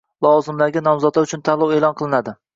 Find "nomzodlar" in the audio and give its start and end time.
0.87-1.29